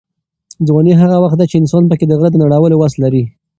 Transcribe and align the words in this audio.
ځواني 0.67 0.93
هغه 1.01 1.17
وخت 1.23 1.37
ده 1.39 1.45
چې 1.51 1.55
انسان 1.61 1.83
پکې 1.91 2.05
د 2.07 2.11
غره 2.19 2.29
د 2.31 2.35
نړولو 2.43 2.75
وس 2.77 2.93
لري. 3.03 3.23